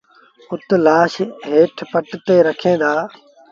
[0.51, 1.13] اُت لآش
[1.49, 2.93] هيٺ پٽ تي رکين دآ